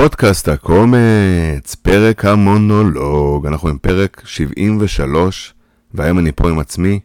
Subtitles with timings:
[0.00, 5.54] פודקאסט הקומץ, פרק המונולוג, אנחנו עם פרק 73,
[5.94, 7.00] והיום אני פה עם עצמי,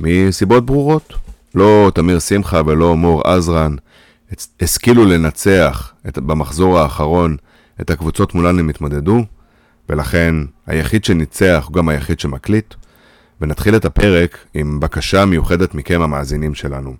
[0.00, 1.14] מסיבות ברורות.
[1.54, 3.76] לא תמיר שמחה ולא מור עזרן
[4.60, 7.36] השכילו לנצח את, במחזור האחרון
[7.80, 9.24] את הקבוצות מולן הם התמודדו,
[9.88, 10.34] ולכן
[10.66, 12.74] היחיד שניצח הוא גם היחיד שמקליט.
[13.40, 16.94] ונתחיל את הפרק עם בקשה מיוחדת מכם המאזינים שלנו.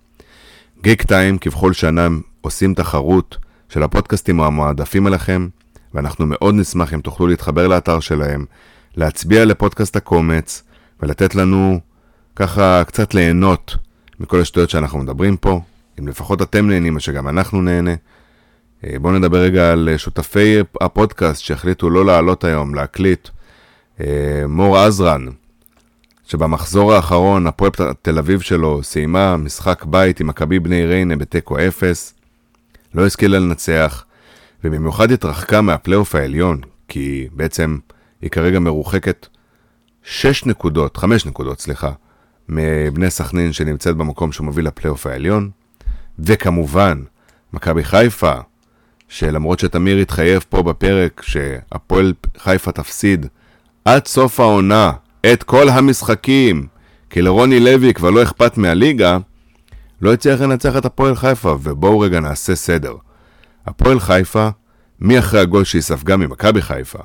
[0.83, 2.07] גיק טיים כבכל שנה
[2.41, 3.37] עושים תחרות
[3.69, 5.47] של הפודקאסטים המועדפים אליכם,
[5.93, 8.45] ואנחנו מאוד נשמח אם תוכלו להתחבר לאתר שלהם,
[8.95, 10.63] להצביע לפודקאסט הקומץ,
[10.99, 11.79] ולתת לנו
[12.35, 13.75] ככה קצת ליהנות
[14.19, 15.61] מכל השטויות שאנחנו מדברים פה.
[15.99, 17.93] אם לפחות אתם נהנים, אז שגם אנחנו נהנה.
[18.83, 23.29] אה, בואו נדבר רגע על שותפי הפודקאסט שהחליטו לא לעלות היום, להקליט.
[24.01, 25.25] אה, מור עזרן,
[26.27, 27.71] שבמחזור האחרון הפועל
[28.01, 32.13] תל אביב שלו סיימה משחק בית עם מכבי בני ריינה בתיקו אפס.
[32.93, 34.05] לא השכילה לנצח,
[34.63, 37.77] ובמיוחד התרחקה מהפלייאוף העליון, כי בעצם
[38.21, 39.27] היא כרגע מרוחקת
[40.03, 41.91] 6 נקודות, 5 נקודות, סליחה,
[42.49, 45.49] מבני סכנין שנמצאת במקום שמוביל לפלייאוף העליון,
[46.19, 47.03] וכמובן,
[47.53, 48.33] מכבי חיפה,
[49.09, 53.25] שלמרות שתמיר התחייב פה בפרק שהפועל חיפה תפסיד
[53.85, 54.91] עד סוף העונה
[55.33, 56.67] את כל המשחקים,
[57.09, 59.17] כי לרוני לוי כבר לא אכפת מהליגה,
[60.01, 62.95] לא הצליח לנצח את הפועל חיפה, ובואו רגע נעשה סדר.
[63.65, 64.49] הפועל חיפה,
[64.99, 66.99] מי אחרי הגול שהיא ספגה ממכבי חיפה,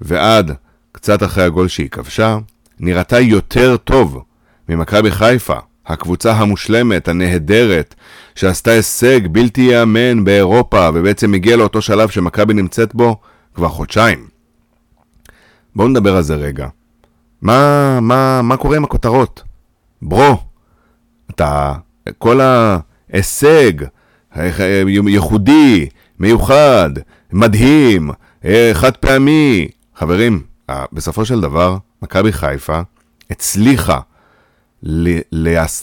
[0.00, 0.52] ועד
[0.92, 2.38] קצת אחרי הגול שהיא כבשה,
[2.80, 4.22] נראתה יותר טוב
[4.68, 7.94] ממכבי חיפה, הקבוצה המושלמת, הנהדרת,
[8.34, 13.20] שעשתה הישג בלתי ייאמן באירופה, ובעצם הגיעה לאותו שלב שמכבי נמצאת בו
[13.54, 14.28] כבר חודשיים.
[15.76, 16.68] בואו נדבר על זה רגע.
[17.42, 19.42] מה, מה, מה קורה עם הכותרות?
[20.02, 20.36] ברו,
[21.30, 21.74] אתה
[22.18, 23.72] כל ההישג
[25.06, 25.88] ייחודי,
[26.18, 26.90] מיוחד,
[27.32, 28.10] מדהים,
[28.44, 29.68] אה, חד פעמי.
[29.96, 30.42] חברים,
[30.92, 32.80] בסופו של דבר, מכבי חיפה
[33.30, 33.98] הצליחה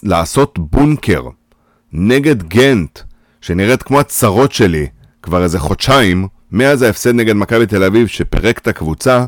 [0.04, 1.28] לעשות בונקר
[1.94, 3.00] נגד גנט,
[3.42, 4.88] שנראית כמו הצרות שלי
[5.22, 9.26] כבר איזה חודשיים, מאז ההפסד נגד מכבי תל אביב שפירק את הקבוצה,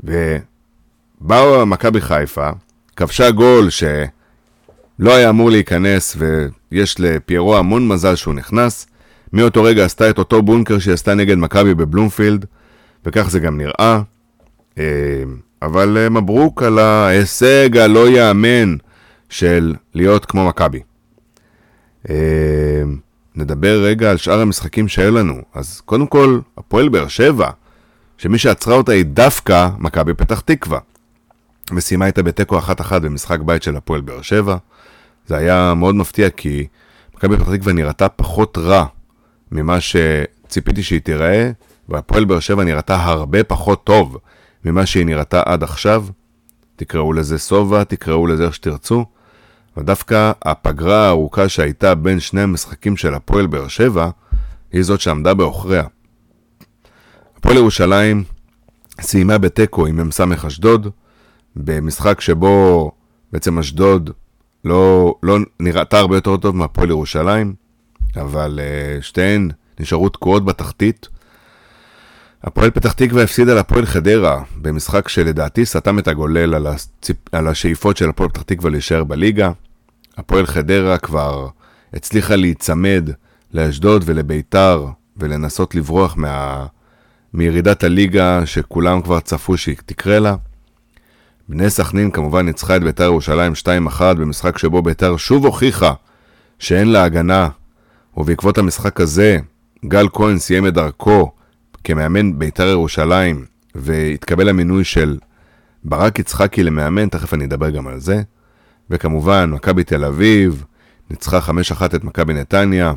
[0.00, 2.50] ובאו מכבי חיפה,
[2.96, 3.84] כבשה גול ש...
[4.98, 8.86] לא היה אמור להיכנס, ויש לפיירו המון מזל שהוא נכנס.
[9.32, 12.44] מאותו רגע עשתה את אותו בונקר שהיא עשתה נגד מכבי בבלומפילד,
[13.06, 14.02] וכך זה גם נראה.
[14.78, 14.84] אה,
[15.62, 18.76] אבל אה, מברוק על ההישג הלא יאמן
[19.28, 20.80] של להיות כמו מכבי.
[22.10, 22.82] אה,
[23.34, 25.42] נדבר רגע על שאר המשחקים שהיו לנו.
[25.54, 27.50] אז קודם כל, הפועל באר שבע,
[28.18, 30.78] שמי שעצרה אותה היא דווקא מכבי פתח תקווה.
[31.76, 34.56] וסיימה איתה בתיקו אחת אחת במשחק בית של הפועל באר שבע.
[35.26, 36.66] זה היה מאוד מפתיע כי
[37.14, 38.86] מכבי פתח תקווה נראתה פחות רע
[39.52, 41.50] ממה שציפיתי שהיא תיראה,
[41.88, 44.18] והפועל באר שבע נראתה הרבה פחות טוב
[44.64, 46.06] ממה שהיא נראתה עד עכשיו.
[46.76, 49.04] תקראו לזה סובה, תקראו לזה איך שתרצו.
[49.76, 54.10] ודווקא הפגרה הארוכה שהייתה בין שני המשחקים של הפועל באר שבע,
[54.72, 55.84] היא זאת שעמדה בעוכריה.
[57.36, 58.24] הפועל ירושלים
[59.00, 60.88] סיימה בתיקו עם מ"ס אשדוד,
[61.56, 62.90] במשחק שבו
[63.32, 64.10] בעצם אשדוד
[64.64, 67.54] לא, לא נראתה הרבה יותר טוב מהפועל ירושלים,
[68.16, 69.50] אבל uh, שתיהן
[69.80, 71.08] נשארו תקועות בתחתית.
[72.44, 77.16] הפועל פתח תקווה הפסידה לפועל חדרה במשחק שלדעתי סתם את הגולל על, הציפ...
[77.32, 79.50] על השאיפות של הפועל פתח תקווה להישאר בליגה.
[80.16, 81.48] הפועל חדרה כבר
[81.94, 83.10] הצליחה להיצמד
[83.54, 84.86] לאשדוד ולביתר
[85.16, 86.66] ולנסות לברוח מה...
[87.34, 90.34] מירידת הליגה שכולם כבר צפו שהיא תקרה לה.
[91.48, 93.52] בני סכנין כמובן ניצחה את ביתר ירושלים
[93.88, 95.92] 2-1 במשחק שבו ביתר שוב הוכיחה
[96.58, 97.48] שאין לה הגנה,
[98.16, 99.38] ובעקבות המשחק הזה
[99.86, 101.32] גל כהן סיים את דרכו
[101.84, 103.44] כמאמן ביתר ירושלים
[103.74, 105.18] והתקבל המינוי של
[105.84, 108.22] ברק יצחקי למאמן, תכף אני אדבר גם על זה.
[108.90, 110.64] וכמובן, מכבי תל אביב
[111.10, 112.92] ניצחה 5-1 את מכבי נתניה,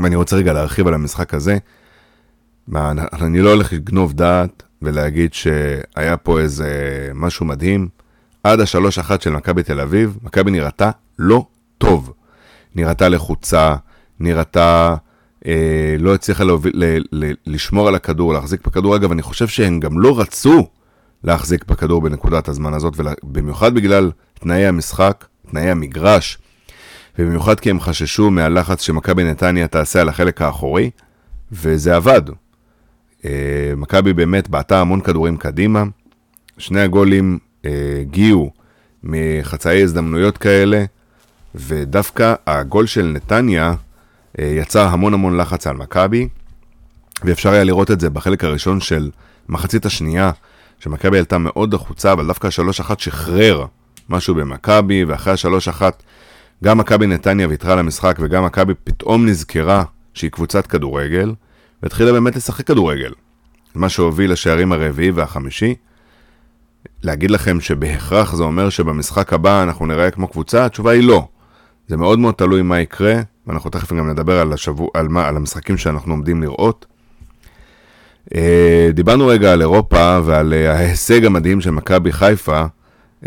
[0.00, 1.58] ואני רוצה רגע להרחיב על המשחק הזה.
[3.22, 6.70] אני לא הולך לגנוב דעת, ולהגיד שהיה פה איזה
[7.14, 7.88] משהו מדהים.
[8.44, 11.46] עד השלוש אחת של מכבי תל אביב, מכבי נראתה לא
[11.78, 12.12] טוב.
[12.74, 13.74] נראתה לחוצה,
[14.20, 14.94] נראתה
[15.46, 18.96] אה, לא הצליחה להוביל, ל, ל, לשמור על הכדור, להחזיק בכדור.
[18.96, 20.68] אגב, אני חושב שהם גם לא רצו
[21.24, 26.38] להחזיק בכדור בנקודת הזמן הזאת, ובמיוחד בגלל תנאי המשחק, תנאי המגרש,
[27.18, 30.90] ובמיוחד כי הם חששו מהלחץ שמכבי נתניה תעשה על החלק האחורי,
[31.52, 32.22] וזה עבד.
[33.24, 33.30] אה,
[33.76, 35.84] מכבי באמת בעטה המון כדורים קדימה,
[36.58, 38.50] שני הגולים אה, הגיעו
[39.04, 40.84] מחצאי הזדמנויות כאלה,
[41.54, 43.74] ודווקא הגול של נתניה
[44.38, 46.28] אה, יצר המון המון לחץ על מכבי,
[47.24, 49.10] ואפשר היה לראות את זה בחלק הראשון של
[49.48, 50.30] מחצית השנייה,
[50.80, 53.66] שמכבי עלתה מאוד החוצה, אבל דווקא ה-3-1 שחרר
[54.08, 55.82] משהו במכבי, ואחרי ה-3-1
[56.64, 59.84] גם מכבי נתניה ויתרה למשחק, וגם מכבי פתאום נזכרה
[60.14, 61.34] שהיא קבוצת כדורגל,
[61.84, 63.12] והתחילה באמת לשחק כדורגל.
[63.74, 65.74] מה שהוביל לשערים הרביעי והחמישי.
[67.02, 70.64] להגיד לכם שבהכרח זה אומר שבמשחק הבא אנחנו נראה כמו קבוצה?
[70.64, 71.28] התשובה היא לא.
[71.88, 73.14] זה מאוד מאוד תלוי מה יקרה,
[73.46, 76.86] ואנחנו תכף גם נדבר על, השבוע, על, מה, על המשחקים שאנחנו עומדים לראות.
[78.34, 82.64] אה, דיברנו רגע על אירופה ועל אה, ההישג המדהים של מכבי חיפה.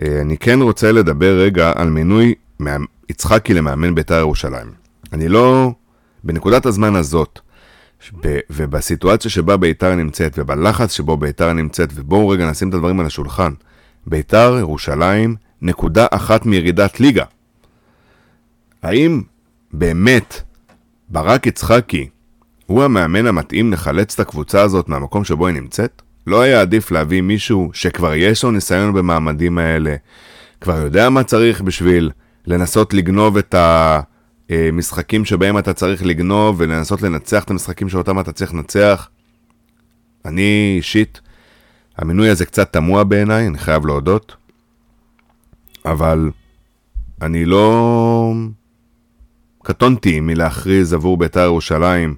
[0.01, 2.33] אה, אני כן רוצה לדבר רגע על מינוי
[3.09, 4.71] יצחקי למאמן בית"ר ירושלים.
[5.13, 5.71] אני לא,
[6.23, 7.39] בנקודת הזמן הזאת,
[8.49, 13.53] ובסיטואציה שבה בית"ר נמצאת, ובלחץ שבו בית"ר נמצאת, ובואו רגע נשים את הדברים על השולחן,
[14.07, 17.23] בית"ר ירושלים, נקודה אחת מירידת ליגה.
[18.83, 19.21] האם
[19.73, 20.41] באמת
[21.09, 22.09] ברק יצחקי
[22.65, 26.01] הוא המאמן המתאים לחלץ את הקבוצה הזאת מהמקום שבו היא נמצאת?
[26.27, 29.95] לא היה עדיף להביא מישהו שכבר יש לו ניסיון במעמדים האלה,
[30.61, 32.11] כבר יודע מה צריך בשביל
[32.47, 33.55] לנסות לגנוב את
[34.49, 39.09] המשחקים שבהם אתה צריך לגנוב ולנסות לנצח את המשחקים שאותם אתה צריך לנצח?
[40.25, 41.21] אני אישית,
[41.97, 44.35] המינוי הזה קצת תמוה בעיניי, אני חייב להודות,
[45.85, 46.31] אבל
[47.21, 48.33] אני לא
[49.63, 52.15] קטונתי מלהכריז עבור בית"ר ירושלים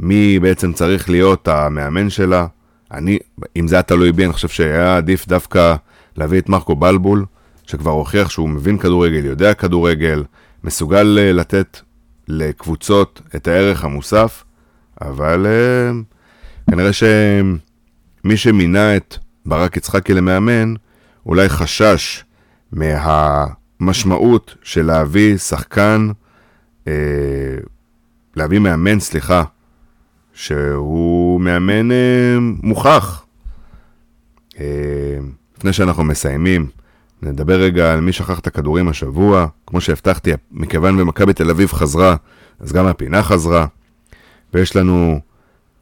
[0.00, 2.46] מי בעצם צריך להיות המאמן שלה.
[2.92, 3.18] אני,
[3.56, 5.74] אם זה היה תלוי בי, אני חושב שהיה עדיף דווקא
[6.16, 7.24] להביא את מרקו בלבול,
[7.66, 10.22] שכבר הוכיח שהוא מבין כדורגל, יודע כדורגל,
[10.64, 11.80] מסוגל אה, לתת
[12.28, 14.44] לקבוצות את הערך המוסף,
[15.00, 15.90] אבל אה,
[16.70, 19.16] כנראה שמי שמינה את
[19.46, 20.74] ברק יצחקי למאמן,
[21.26, 22.24] אולי חשש
[22.72, 26.08] מהמשמעות של להביא שחקן,
[26.88, 26.92] אה,
[28.36, 29.44] להביא מאמן, סליחה,
[30.32, 31.88] שהוא מאמן
[32.62, 33.24] מוכח.
[35.58, 36.66] לפני שאנחנו מסיימים,
[37.22, 39.46] נדבר רגע על מי שכח את הכדורים השבוע.
[39.66, 42.16] כמו שהבטחתי, מכיוון ומכבי תל אביב חזרה,
[42.60, 43.66] אז גם הפינה חזרה.
[44.54, 45.20] ויש לנו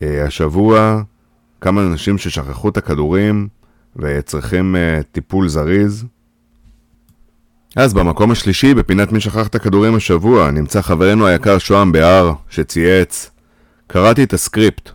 [0.03, 1.03] אה, השבוע
[1.61, 3.49] כמה אנשים ששכחו את הכדורים
[3.97, 6.05] וצריכים אה, טיפול זריז.
[7.77, 13.31] אז במקום השלישי, בפינת מי שכח את הכדורים השבוע, נמצא חברנו היקר שוהם בהר, שצייץ
[13.87, 14.91] קראתי את הסקריפט.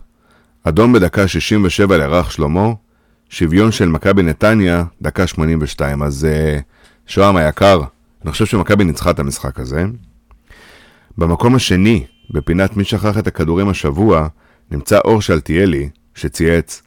[0.64, 2.68] אדום בדקה 67 לרך שלמה,
[3.32, 6.02] שוויון של מכבי נתניה, דקה 82.
[6.02, 6.62] אז uh,
[7.06, 7.80] שוהם היקר,
[8.24, 9.84] אני חושב שמכבי ניצחה את המשחק הזה.
[11.18, 14.28] במקום השני, בפינת מי שכח את הכדורים השבוע,
[14.70, 16.82] נמצא אור שלטיאלי, שצייץ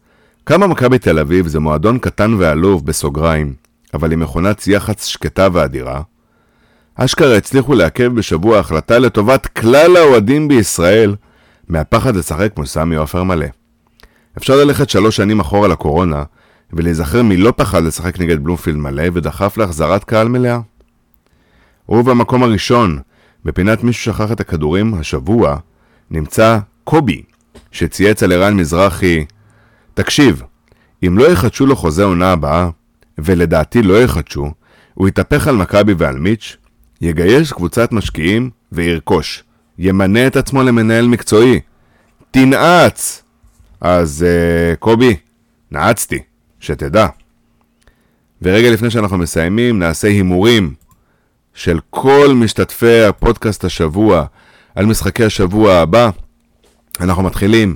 [0.45, 3.53] כמה מכבי תל אביב זה מועדון קטן ועלוב בסוגריים,
[3.93, 6.01] אבל עם מכונת יח"צ שקטה ואדירה.
[6.95, 11.15] אשכרה הצליחו לעכב בשבוע החלטה לטובת כלל האוהדים בישראל
[11.67, 13.47] מהפחד לשחק כמו סמי עופר מלא.
[14.37, 16.23] אפשר ללכת שלוש שנים אחורה לקורונה,
[16.73, 20.59] ולהיזכר מי לא פחד לשחק נגד בלומפילד מלא ודחף להחזרת קהל מלאה.
[21.89, 22.99] ובמקום הראשון,
[23.45, 25.57] בפינת מישהו שכח את הכדורים, השבוע,
[26.11, 27.21] נמצא קובי,
[27.71, 29.25] שצייץ על ערן מזרחי,
[29.93, 30.43] תקשיב,
[31.07, 32.69] אם לא יחדשו לו חוזה עונה הבאה,
[33.17, 34.51] ולדעתי לא יחדשו,
[34.93, 36.57] הוא יתהפך על מכבי ועל מיץ',
[37.01, 39.43] יגייס קבוצת משקיעים וירכוש.
[39.79, 41.59] ימנה את עצמו למנהל מקצועי.
[42.31, 43.24] תנעץ!
[43.81, 45.15] אז uh, קובי,
[45.71, 46.19] נעצתי,
[46.59, 47.07] שתדע.
[48.41, 50.73] ורגע לפני שאנחנו מסיימים, נעשה הימורים
[51.53, 54.25] של כל משתתפי הפודקאסט השבוע
[54.75, 56.09] על משחקי השבוע הבא.
[56.99, 57.75] אנחנו מתחילים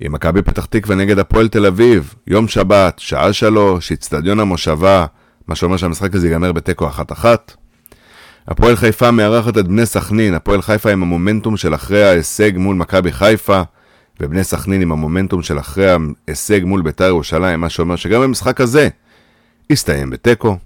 [0.00, 5.06] עם מכבי פתח תקווה נגד הפועל תל אביב, יום שבת, שעה שלוש, אצטדיון המושבה,
[5.48, 7.52] מה שאומר שהמשחק הזה ייגמר בתיקו אחת-אחת.
[8.48, 13.12] הפועל חיפה מארחת את בני סכנין, הפועל חיפה עם המומנטום של אחרי ההישג מול מכבי
[13.12, 13.62] חיפה,
[14.20, 15.86] ובני סכנין עם המומנטום של אחרי
[16.28, 18.88] ההישג מול בית"ר ירושלים, מה שאומר שגם במשחק הזה
[19.70, 20.56] הסתיים בתיקו.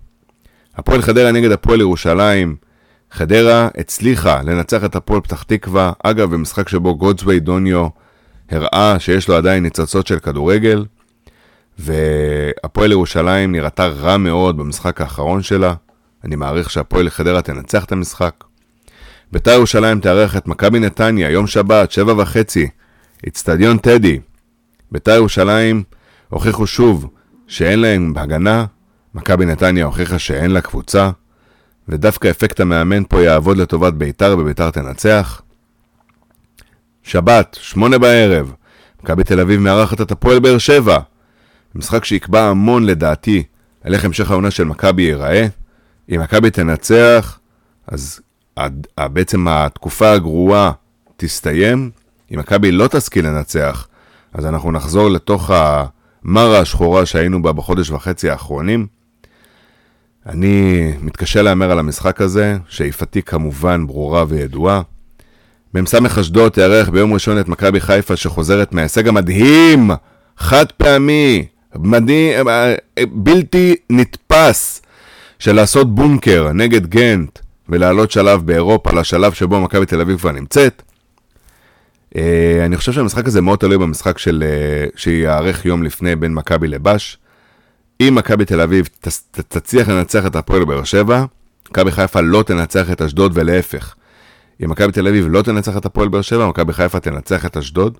[0.76, 2.56] הפועל חדרה נגד הפועל ירושלים,
[3.10, 7.88] חדרה הצליחה לנצח את הפועל פתח תקווה, אגב במשחק שבו גודסווי דוניו
[8.50, 10.84] הראה שיש לו עדיין ניצוצות של כדורגל,
[11.78, 15.74] והפועל ירושלים נראתה רע מאוד במשחק האחרון שלה.
[16.24, 18.44] אני מעריך שהפועל חדרה תנצח את המשחק.
[19.32, 22.68] בית"ר ירושלים תארח את מכבי נתניה, יום שבת, שבע וחצי,
[23.28, 24.20] אצטדיון טדי.
[24.92, 25.82] בית"ר ירושלים
[26.28, 27.10] הוכיחו שוב
[27.46, 28.64] שאין להם הגנה,
[29.14, 31.10] מכבי נתניה הוכיחה שאין לה קבוצה,
[31.88, 35.42] ודווקא אפקט המאמן פה יעבוד לטובת בית"ר ובית"ר תנצח.
[37.02, 38.52] שבת, שמונה בערב,
[39.02, 40.98] מכבי תל אביב מארחת את הפועל באר שבע.
[41.74, 43.42] משחק שיקבע המון לדעתי
[43.84, 45.46] על איך המשך העונה של מכבי ייראה.
[46.14, 47.38] אם מכבי תנצח,
[47.86, 48.20] אז
[48.98, 50.72] בעצם התקופה הגרועה
[51.16, 51.90] תסתיים.
[52.34, 53.88] אם מכבי לא תשכיל לנצח,
[54.32, 58.86] אז אנחנו נחזור לתוך המרה השחורה שהיינו בה בחודש וחצי האחרונים.
[60.26, 64.82] אני מתקשה להמר על המשחק הזה, שאיפתי כמובן ברורה וידועה.
[65.74, 69.90] מ"ס אשדוד תארח ביום ראשון את מכבי חיפה שחוזרת מההישג המדהים,
[70.36, 71.46] חד פעמי,
[71.76, 72.46] מדהים,
[73.12, 74.82] בלתי נתפס,
[75.38, 80.82] של לעשות בונקר נגד גנט ולעלות שלב באירופה לשלב שבו מכבי תל אביב כבר נמצאת.
[82.16, 86.68] אה, אני חושב שהמשחק הזה מאוד תלוי במשחק של, אה, שיארך יום לפני בין מכבי
[86.68, 87.18] לבש.
[88.00, 88.88] אם מכבי תל אביב
[89.48, 91.24] תצליח לנצח את הפועל באר שבע,
[91.70, 93.94] מכבי חיפה לא תנצח את אשדוד ולהפך.
[94.64, 97.98] אם מכבי תל אביב לא תנצח את הפועל באר שבע, מכבי חיפה תנצח את אשדוד.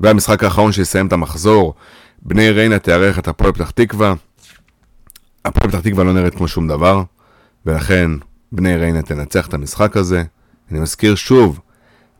[0.00, 1.74] והמשחק האחרון שיסיים את המחזור,
[2.22, 4.14] בני ריינה תארח את הפועל פתח תקווה.
[5.44, 7.02] הפועל פתח תקווה לא נראית כמו שום דבר,
[7.66, 8.10] ולכן
[8.52, 10.22] בני ריינה תנצח את המשחק הזה.
[10.70, 11.60] אני מזכיר שוב,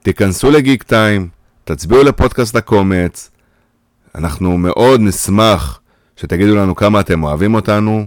[0.09, 1.29] תיכנסו לגיק טיים,
[1.65, 3.31] תצביעו לפודקאסט הקומץ,
[4.15, 5.81] אנחנו מאוד נשמח
[6.17, 8.07] שתגידו לנו כמה אתם אוהבים אותנו,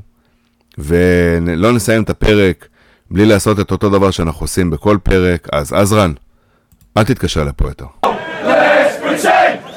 [0.78, 2.68] ולא נסיים את הפרק
[3.12, 6.14] בלי לעשות את אותו דבר שאנחנו עושים בכל פרק, אז עזרן,
[6.98, 7.86] אל תתקשר לפה יותר.
[8.04, 9.71] Let's pretend!